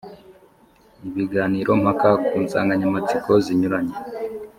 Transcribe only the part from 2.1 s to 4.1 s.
ku nsanganyamatsiko zinyuranye